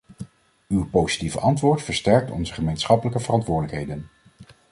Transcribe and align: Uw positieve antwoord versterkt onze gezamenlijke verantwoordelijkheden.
Uw 0.67 0.89
positieve 0.89 1.39
antwoord 1.39 1.81
versterkt 1.81 2.31
onze 2.31 2.53
gezamenlijke 2.53 3.19
verantwoordelijkheden. 3.19 4.09